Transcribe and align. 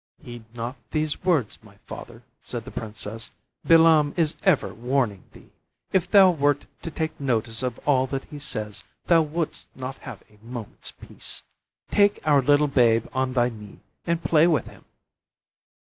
"Heed 0.19 0.45
not 0.55 0.77
these 0.89 1.23
words, 1.23 1.59
my 1.61 1.77
father," 1.85 2.23
said 2.41 2.65
the 2.65 2.71
princess. 2.71 3.29
"Bilam 3.63 4.15
is 4.17 4.33
ever 4.43 4.73
warning 4.73 5.25
thee. 5.31 5.51
If 5.93 6.09
thou 6.09 6.31
wert 6.31 6.65
to 6.81 6.89
take 6.89 7.19
notice 7.19 7.61
of 7.61 7.77
all 7.87 8.07
that 8.07 8.23
he 8.25 8.39
says, 8.39 8.83
thou 9.05 9.21
wouldst 9.21 9.67
not 9.75 9.97
have 9.97 10.23
a 10.27 10.43
moment's 10.43 10.89
peace. 10.91 11.43
Take 11.91 12.19
our 12.25 12.41
little 12.41 12.67
babe 12.67 13.05
on 13.13 13.33
thy 13.33 13.49
knee 13.49 13.79
and 14.07 14.23
play 14.23 14.47
with 14.47 14.65
him." 14.65 14.85